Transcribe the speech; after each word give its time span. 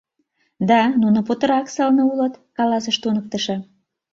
—Да, 0.69 0.81
нуно 1.01 1.19
путырак 1.27 1.65
сылне 1.75 2.03
улыт,— 2.11 2.33
каласыш 2.57 2.95
туныктышо. 3.03 3.55